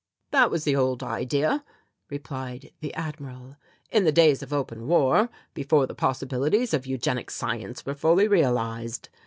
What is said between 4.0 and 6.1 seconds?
the days of open war, before the